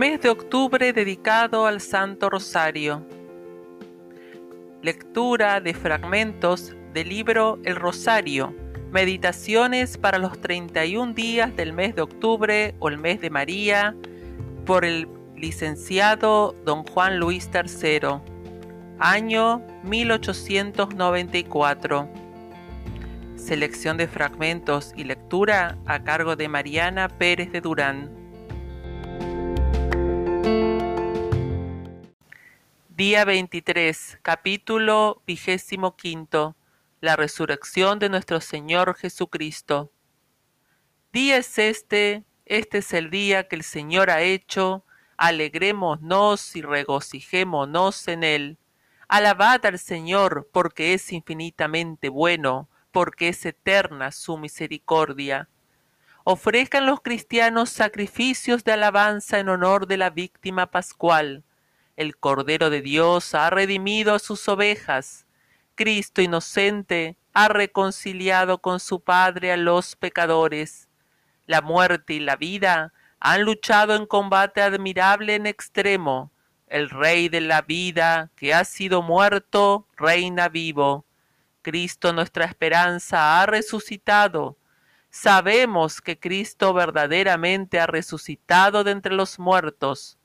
[0.00, 3.04] Mes de octubre dedicado al Santo Rosario.
[4.80, 8.54] Lectura de fragmentos del libro El Rosario.
[8.90, 13.94] Meditaciones para los 31 días del mes de octubre o el mes de María
[14.64, 15.06] por el
[15.36, 18.20] licenciado don Juan Luis III.
[19.00, 22.08] Año 1894.
[23.36, 28.19] Selección de fragmentos y lectura a cargo de Mariana Pérez de Durán.
[33.00, 36.54] Día 23, capítulo vigésimo quinto.
[37.00, 39.90] La resurrección de nuestro Señor Jesucristo.
[41.10, 44.84] Día es este, este es el día que el Señor ha hecho,
[45.16, 48.58] alegrémonos y regocijémonos en él.
[49.08, 55.48] Alabad al Señor, porque es infinitamente bueno, porque es eterna su misericordia.
[56.24, 61.44] Ofrezcan los cristianos sacrificios de alabanza en honor de la víctima pascual
[62.00, 65.26] el Cordero de Dios ha redimido a sus ovejas.
[65.74, 70.88] Cristo inocente ha reconciliado con su Padre a los pecadores.
[71.44, 76.32] La muerte y la vida han luchado en combate admirable en extremo.
[76.68, 81.04] El Rey de la vida, que ha sido muerto, reina vivo.
[81.60, 84.56] Cristo nuestra esperanza ha resucitado.
[85.10, 90.16] Sabemos que Cristo verdaderamente ha resucitado de entre los muertos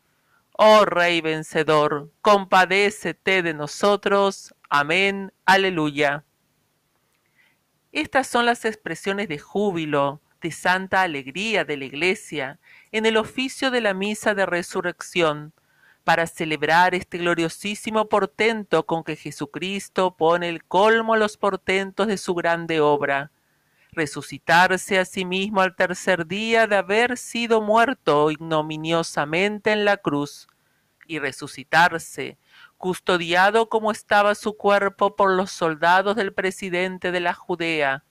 [0.58, 4.56] Oh Rey vencedor, compadécete de nosotros.
[4.70, 5.34] Amén.
[5.46, 6.24] Aleluya.
[7.92, 12.60] Estas son las expresiones de júbilo, de santa alegría de la Iglesia
[12.94, 15.52] en el oficio de la misa de resurrección,
[16.06, 22.16] para celebrar este gloriosísimo portento con que Jesucristo pone el colmo a los portentos de
[22.16, 23.30] su grande obra
[23.96, 30.48] resucitarse a sí mismo al tercer día de haber sido muerto ignominiosamente en la cruz,
[31.08, 32.38] y resucitarse,
[32.78, 38.04] custodiado como estaba su cuerpo por los soldados del presidente de la Judea.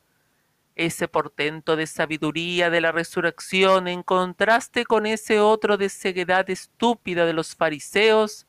[0.76, 7.26] Ese portento de sabiduría de la resurrección en contraste con ese otro de ceguedad estúpida
[7.26, 8.46] de los fariseos,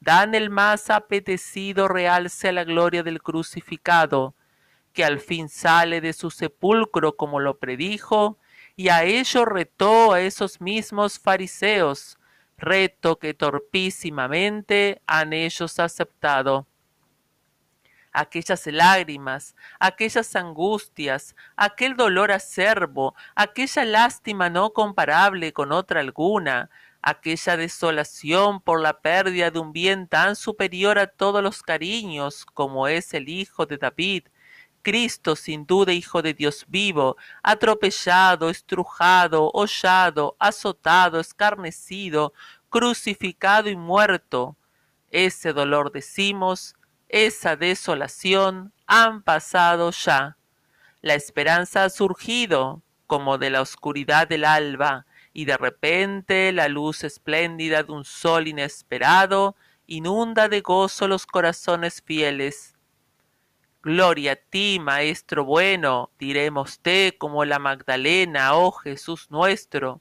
[0.00, 4.34] dan el más apetecido realce a la gloria del crucificado,
[4.94, 8.38] que al fin sale de su sepulcro como lo predijo,
[8.76, 12.18] y a ello retó a esos mismos fariseos,
[12.56, 16.66] reto que torpísimamente han ellos aceptado.
[18.12, 26.70] Aquellas lágrimas, aquellas angustias, aquel dolor acerbo, aquella lástima no comparable con otra alguna,
[27.02, 32.86] aquella desolación por la pérdida de un bien tan superior a todos los cariños como
[32.86, 34.24] es el Hijo de David,
[34.84, 42.32] Cristo, sin duda Hijo de Dios vivo, atropellado, estrujado, hollado, azotado, escarnecido,
[42.70, 44.56] crucificado y muerto.
[45.10, 46.76] Ese dolor decimos,
[47.08, 50.36] esa desolación han pasado ya.
[51.00, 57.02] La esperanza ha surgido como de la oscuridad del alba, y de repente la luz
[57.02, 59.56] espléndida de un sol inesperado
[59.86, 62.73] inunda de gozo los corazones fieles
[63.84, 70.00] Gloria a ti, Maestro bueno, diremos te como la Magdalena, oh Jesús nuestro.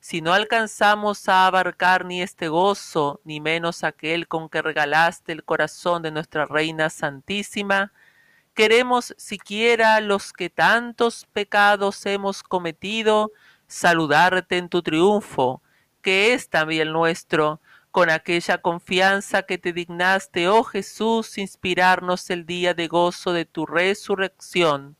[0.00, 5.44] Si no alcanzamos a abarcar ni este gozo, ni menos aquel con que regalaste el
[5.44, 7.94] corazón de nuestra Reina Santísima,
[8.52, 13.32] queremos siquiera los que tantos pecados hemos cometido,
[13.66, 15.62] saludarte en tu triunfo,
[16.02, 22.72] que es también nuestro, con aquella confianza que te dignaste, oh Jesús, inspirarnos el día
[22.72, 24.96] de gozo de tu resurrección.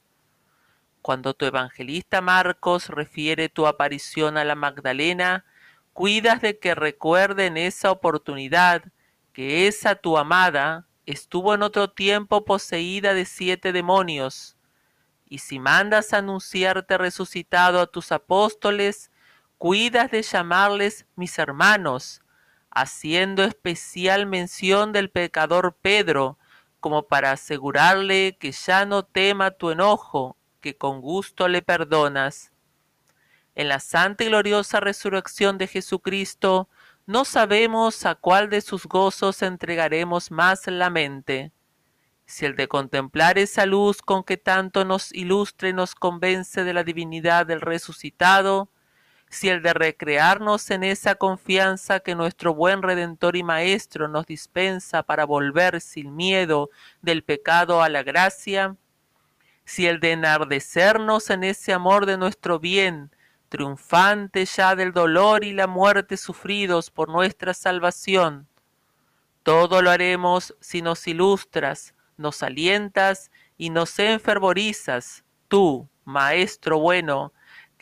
[1.00, 5.47] Cuando tu evangelista Marcos refiere tu aparición a la Magdalena,
[5.94, 8.84] cuidas de que recuerde en esa oportunidad
[9.32, 14.59] que esa tu amada estuvo en otro tiempo poseída de siete demonios.
[15.26, 19.10] Y si mandas anunciarte resucitado a tus apóstoles,
[19.56, 22.22] cuidas de llamarles mis hermanos,
[22.74, 26.39] haciendo especial mención del pecador Pedro,
[26.80, 32.51] como para asegurarle que ya no tema tu enojo, que con gusto le perdonas.
[33.54, 36.69] En la santa y gloriosa resurrección de Jesucristo,
[37.07, 41.53] no sabemos a cuál de sus gozos entregaremos más la mente.
[42.24, 46.72] Si el de contemplar esa luz con que tanto nos ilustre y nos convence de
[46.72, 48.71] la divinidad del resucitado,
[49.33, 55.03] si el de recrearnos en esa confianza que nuestro buen Redentor y Maestro nos dispensa
[55.03, 56.69] para volver sin miedo
[57.01, 58.77] del pecado a la gracia,
[59.65, 63.11] si el de enardecernos en ese amor de nuestro bien,
[63.49, 68.47] triunfante ya del dolor y la muerte sufridos por nuestra salvación.
[69.45, 77.33] Todo lo haremos si nos ilustras, nos alientas y nos enfervorizas, tú, Maestro bueno,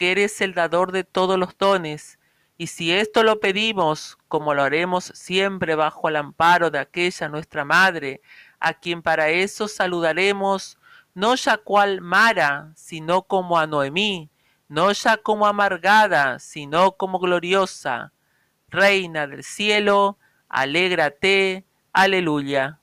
[0.00, 2.18] que eres el dador de todos los dones,
[2.56, 7.66] y si esto lo pedimos, como lo haremos siempre bajo el amparo de aquella nuestra
[7.66, 8.22] Madre,
[8.60, 10.78] a quien para eso saludaremos,
[11.12, 14.30] no ya cual Mara, sino como a Noemí,
[14.68, 18.14] no ya como amargada, sino como gloriosa.
[18.70, 20.16] Reina del cielo,
[20.48, 22.79] alégrate, aleluya.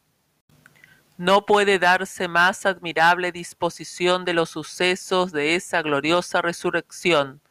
[1.18, 7.42] No puede darse más admirable disposición de los sucesos de esa gloriosa resurrección.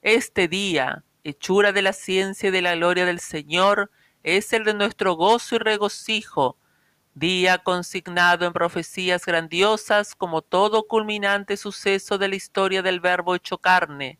[0.00, 3.90] Este día, hechura de la ciencia y de la gloria del Señor,
[4.22, 6.56] es el de nuestro gozo y regocijo,
[7.12, 13.58] día consignado en profecías grandiosas como todo culminante suceso de la historia del Verbo hecho
[13.58, 14.18] carne,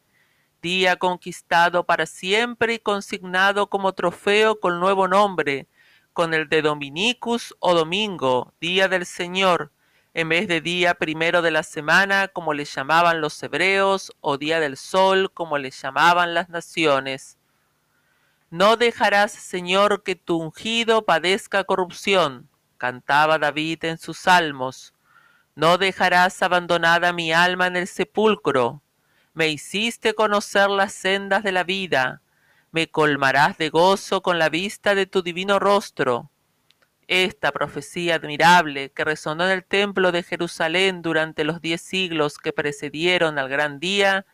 [0.61, 5.69] día conquistado para siempre y consignado como trofeo con nuevo nombre,
[6.13, 9.73] con el de Dominicus o Domingo, día del Señor,
[10.15, 14.61] en vez de día primero de la semana, como le llamaban los hebreos, o día
[14.61, 17.39] del sol, como le llamaban las naciones.
[18.51, 24.95] No dejarás, Señor, que tu ungido padezca corrupción cantaba David en sus salmos.
[25.55, 28.83] No dejarás abandonada mi alma en el sepulcro.
[29.35, 32.23] Me hiciste conocer las sendas de la vida.
[32.73, 36.31] Me colmarás de gozo con la vista de tu divino rostro.
[37.09, 42.53] Esta profecía admirable que resonó en el templo de Jerusalén durante los diez siglos que
[42.53, 44.25] precedieron al gran día,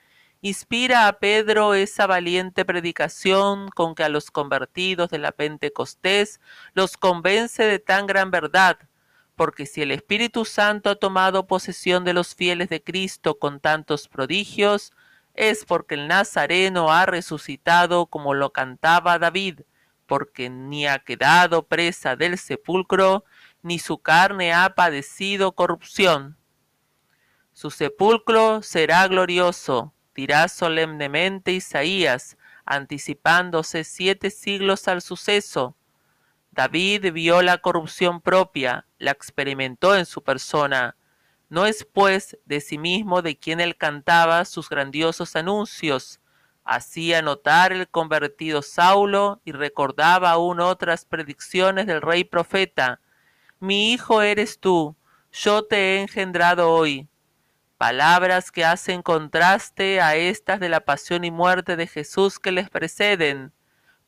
[0.43, 6.39] inspira a Pedro esa valiente predicación con que a los convertidos de la Pentecostés
[6.75, 8.79] los convence de tan gran verdad,
[9.35, 14.09] porque si el Espíritu Santo ha tomado posesión de los fieles de Cristo con tantos
[14.09, 14.93] prodigios,
[15.37, 19.61] es porque el Nazareno ha resucitado como lo cantaba David,
[20.06, 23.25] porque ni ha quedado presa del sepulcro,
[23.62, 26.37] ni su carne ha padecido corrupción.
[27.53, 35.77] Su sepulcro será glorioso, dirá solemnemente Isaías, anticipándose siete siglos al suceso.
[36.50, 40.97] David vio la corrupción propia, la experimentó en su persona.
[41.48, 46.20] No es pues de sí mismo de quien él cantaba sus grandiosos anuncios.
[46.64, 53.00] Hacía notar el convertido Saulo y recordaba aún otras predicciones del rey profeta.
[53.60, 54.96] Mi hijo eres tú,
[55.31, 57.08] yo te he engendrado hoy
[57.76, 62.70] palabras que hacen contraste a estas de la pasión y muerte de Jesús que les
[62.70, 63.52] preceden.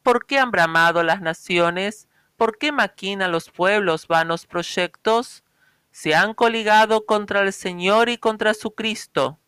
[0.02, 2.08] ¿Por qué han bramado las naciones?
[2.36, 5.44] ¿Por qué maquinan los pueblos vanos proyectos?
[6.00, 9.40] Se han coligado contra el Señor y contra su Cristo.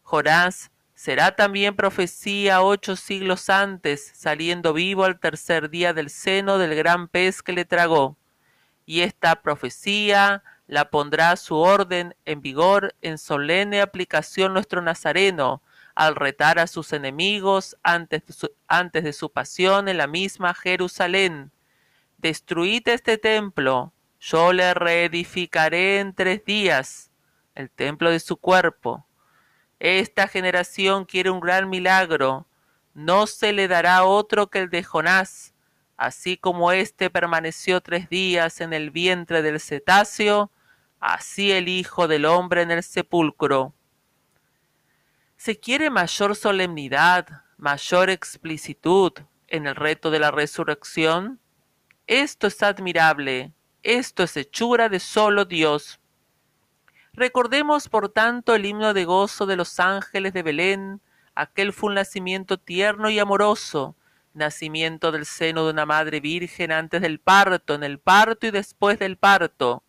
[0.00, 6.74] Jorás será también profecía ocho siglos antes, saliendo vivo al tercer día del seno del
[6.74, 8.16] gran pez que le tragó.
[8.86, 15.60] Y esta profecía la pondrá su orden en vigor en solemne aplicación nuestro Nazareno,
[15.94, 20.54] al retar a sus enemigos antes de su, antes de su pasión en la misma
[20.54, 21.52] Jerusalén.
[22.16, 27.10] Destruid este templo, yo le reedificaré en tres días,
[27.54, 29.06] el templo de su cuerpo.
[29.78, 32.46] Esta generación quiere un gran milagro,
[32.94, 35.54] no se le dará otro que el de Jonás,
[35.96, 40.50] así como éste permaneció tres días en el vientre del cetáceo,
[40.98, 43.74] así el Hijo del Hombre en el sepulcro.
[45.36, 49.12] ¿Se quiere mayor solemnidad, mayor explicitud
[49.46, 51.40] en el reto de la resurrección?
[52.08, 56.00] Esto es admirable, esto es hechura de solo Dios.
[57.12, 61.00] Recordemos por tanto el himno de gozo de los ángeles de Belén,
[61.34, 63.96] aquel fue un nacimiento tierno y amoroso,
[64.34, 68.98] nacimiento del seno de una madre virgen antes del parto, en el parto y después
[68.98, 69.82] del parto,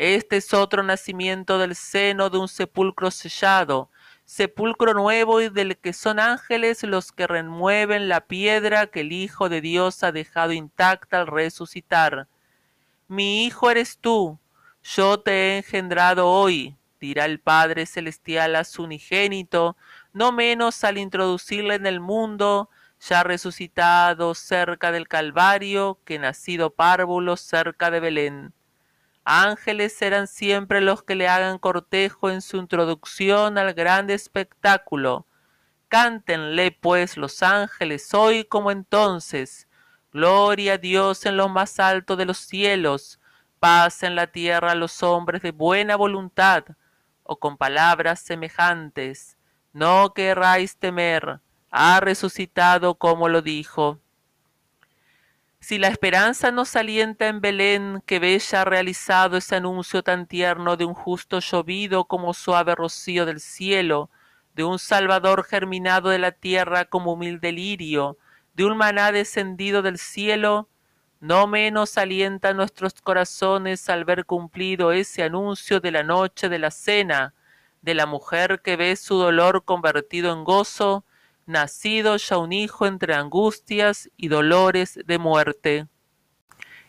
[0.00, 3.90] este es otro nacimiento del seno de un sepulcro sellado,
[4.24, 9.48] sepulcro nuevo y del que son ángeles los que remueven la piedra que el Hijo
[9.48, 12.28] de Dios ha dejado intacta al resucitar.
[13.10, 14.38] Mi Hijo eres tú,
[14.82, 19.78] yo te he engendrado hoy, dirá el Padre Celestial a su unigénito,
[20.12, 22.68] no menos al introducirle en el mundo,
[23.00, 28.52] ya resucitado cerca del Calvario, que nacido párvulo cerca de Belén.
[29.24, 35.26] Ángeles serán siempre los que le hagan cortejo en su introducción al grande espectáculo.
[35.88, 39.67] Cántenle pues los ángeles hoy como entonces.
[40.18, 43.20] Gloria a Dios en lo más alto de los cielos,
[43.60, 46.64] paz en la tierra a los hombres de buena voluntad,
[47.22, 49.36] o con palabras semejantes.
[49.72, 51.38] no querráis temer,
[51.70, 54.00] ha resucitado como lo dijo.
[55.60, 60.76] Si la esperanza nos alienta en Belén, que bella ha realizado ese anuncio tan tierno
[60.76, 64.10] de un justo llovido como suave rocío del cielo,
[64.56, 68.18] de un Salvador germinado de la tierra como humilde lirio,
[68.58, 70.68] de un maná descendido del cielo,
[71.20, 76.72] no menos alienta nuestros corazones al ver cumplido ese anuncio de la noche de la
[76.72, 77.34] cena,
[77.82, 81.04] de la mujer que ve su dolor convertido en gozo,
[81.46, 85.86] nacido ya un hijo entre angustias y dolores de muerte.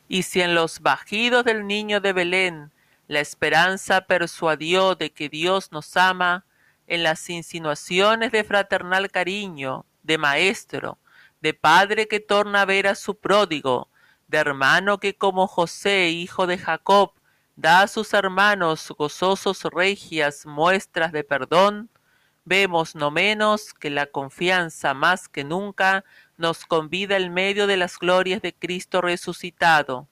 [0.08, 2.72] Y si en los bajidos del niño de Belén
[3.08, 6.46] la esperanza persuadió de que Dios nos ama,
[6.88, 10.98] en las insinuaciones de fraternal cariño, de maestro,
[11.42, 13.90] de padre que torna a ver a su pródigo,
[14.28, 17.14] de hermano que como José, hijo de Jacob,
[17.56, 21.90] da a sus hermanos gozosos regias muestras de perdón,
[22.46, 26.04] vemos no menos que la confianza más que nunca
[26.38, 30.08] nos convida en medio de las glorias de Cristo resucitado.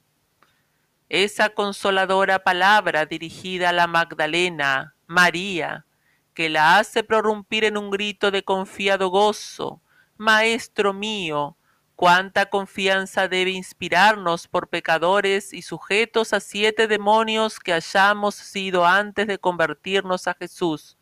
[1.10, 5.86] Esa consoladora palabra dirigida a la Magdalena, María,
[6.34, 9.82] que la hace prorrumpir en un grito de confiado gozo,
[10.18, 11.58] Maestro mío,
[11.96, 19.28] cuánta confianza debe inspirarnos por pecadores y sujetos a siete demonios que hayamos sido antes
[19.28, 20.98] de convertirnos a Jesús,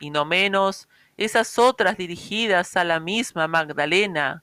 [0.00, 4.42] y no menos esas otras dirigidas a la misma Magdalena.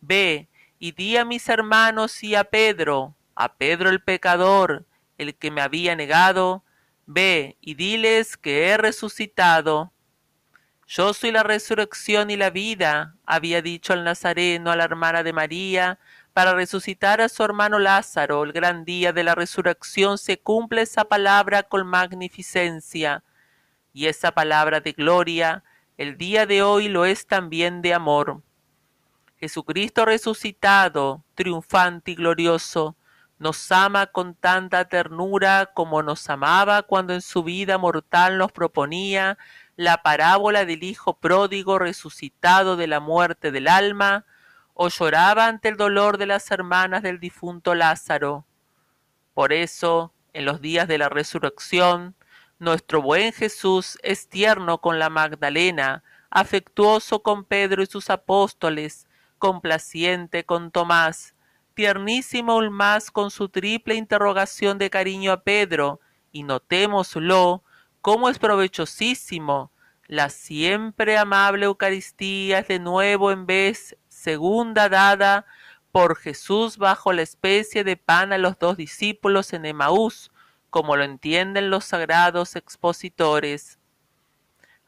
[0.00, 0.48] Ve
[0.78, 4.86] y di a mis hermanos y a Pedro, a Pedro el pecador,
[5.18, 6.64] el que me había negado,
[7.06, 9.92] ve y diles que he resucitado.
[10.88, 15.32] Yo soy la resurrección y la vida, había dicho el Nazareno a la hermana de
[15.32, 15.98] María,
[16.32, 18.44] para resucitar a su hermano Lázaro.
[18.44, 23.24] El gran día de la resurrección se cumple esa palabra con magnificencia,
[23.92, 25.64] y esa palabra de gloria,
[25.96, 28.42] el día de hoy lo es también de amor.
[29.40, 32.96] Jesucristo resucitado, triunfante y glorioso,
[33.38, 39.36] nos ama con tanta ternura como nos amaba cuando en su vida mortal nos proponía
[39.76, 44.24] la parábola del Hijo pródigo resucitado de la muerte del alma,
[44.74, 48.44] o lloraba ante el dolor de las hermanas del difunto Lázaro.
[49.32, 52.14] Por eso, en los días de la resurrección,
[52.58, 59.06] nuestro buen Jesús es tierno con la Magdalena, afectuoso con Pedro y sus apóstoles,
[59.38, 61.34] complaciente con Tomás,
[61.74, 66.00] tiernísimo aún más con su triple interrogación de cariño a Pedro,
[66.32, 67.62] y notémoslo,
[68.06, 69.72] cómo es provechosísimo.
[70.06, 75.44] La siempre amable Eucaristía de nuevo en vez segunda dada
[75.90, 80.30] por Jesús bajo la especie de pan a los dos discípulos en Emaús,
[80.70, 83.80] como lo entienden los sagrados expositores.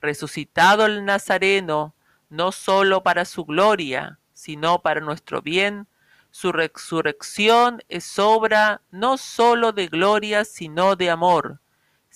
[0.01, 1.97] Resucitado el Nazareno,
[2.31, 5.89] no sólo para su gloria, sino para nuestro bien,
[6.31, 11.59] su resurrección es obra no sólo de gloria, sino de amor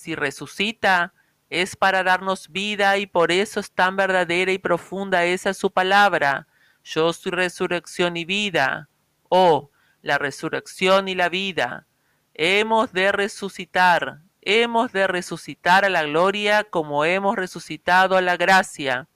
[0.03, 1.15] si resucita,
[1.49, 6.49] es para darnos vida y por eso es tan verdadera y profunda esa su palabra.
[6.83, 8.89] Yo soy resurrección y vida.
[9.29, 11.87] Oh, la resurrección y la vida.
[12.35, 19.07] Hemos de resucitar, hemos de resucitar a la gloria como hemos resucitado a la gracia.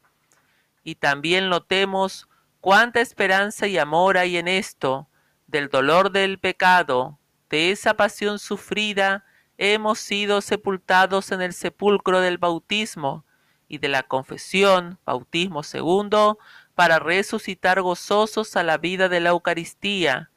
[0.85, 2.29] Y también notemos
[2.61, 5.09] cuánta esperanza y amor hay en esto,
[5.49, 7.19] del dolor del pecado,
[7.51, 9.25] de esa pasión sufrida,
[9.59, 13.25] hemos sido sepultados en el sepulcro del bautismo
[13.69, 16.39] y de la confesión, bautismo segundo,
[16.75, 20.31] para resucitar gozosos a la vida de la Eucaristía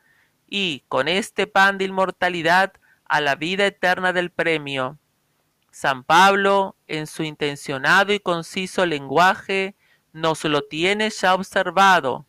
[0.47, 2.73] y, con este pan de inmortalidad,
[3.05, 4.97] a la vida eterna del premio.
[5.71, 9.75] San Pablo, en su intencionado y conciso lenguaje,
[10.13, 12.25] nos lo tiene ya observado.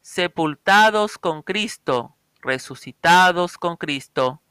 [0.00, 4.42] Sepultados con Cristo, resucitados con Cristo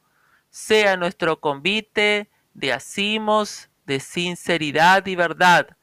[0.51, 5.77] sea nuestro convite de asimos, de sinceridad y verdad,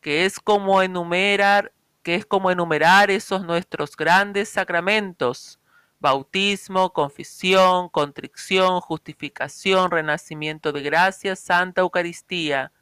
[0.00, 5.58] que es como enumerar, que es como enumerar esos nuestros grandes sacramentos,
[5.98, 12.72] bautismo, confesión, contrición, justificación, renacimiento de gracia, Santa Eucaristía.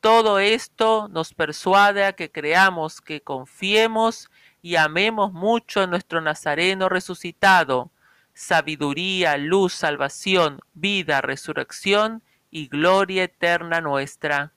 [0.00, 6.88] Todo esto nos persuade a que creamos, que confiemos y amemos mucho a nuestro Nazareno
[6.88, 7.90] resucitado,
[8.34, 14.52] sabiduría, luz, salvación, vida, resurrección y gloria eterna nuestra.